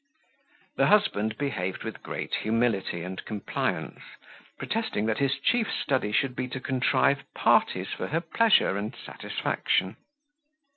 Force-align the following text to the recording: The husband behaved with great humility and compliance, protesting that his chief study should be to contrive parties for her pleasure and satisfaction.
The 0.77 0.87
husband 0.87 1.37
behaved 1.37 1.83
with 1.83 2.01
great 2.01 2.33
humility 2.41 3.03
and 3.03 3.23
compliance, 3.23 3.99
protesting 4.57 5.05
that 5.05 5.19
his 5.19 5.37
chief 5.37 5.67
study 5.71 6.11
should 6.11 6.35
be 6.35 6.47
to 6.47 6.59
contrive 6.59 7.19
parties 7.35 7.89
for 7.89 8.07
her 8.07 8.21
pleasure 8.21 8.75
and 8.77 8.95
satisfaction. 8.95 9.97